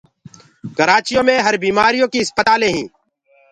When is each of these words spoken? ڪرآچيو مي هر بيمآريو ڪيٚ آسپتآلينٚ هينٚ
ڪرآچيو 0.77 1.21
مي 1.27 1.35
هر 1.45 1.53
بيمآريو 1.63 2.05
ڪيٚ 2.13 2.23
آسپتآلينٚ 2.25 2.75
هينٚ 2.75 2.89